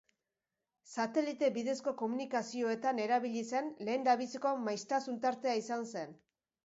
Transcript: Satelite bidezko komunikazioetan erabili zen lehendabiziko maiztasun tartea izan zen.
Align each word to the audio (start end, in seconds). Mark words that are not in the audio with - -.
Satelite 1.01 1.49
bidezko 1.57 1.93
komunikazioetan 1.99 3.03
erabili 3.05 3.43
zen 3.55 3.69
lehendabiziko 3.91 4.55
maiztasun 4.67 5.21
tartea 5.27 5.55
izan 5.67 5.87
zen. 5.93 6.19